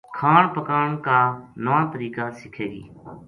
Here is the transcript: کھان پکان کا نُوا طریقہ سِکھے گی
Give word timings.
کھان 0.17 0.43
پکان 0.53 0.89
کا 1.05 1.19
نُوا 1.63 1.79
طریقہ 1.93 2.25
سِکھے 2.39 2.65
گی 2.73 2.83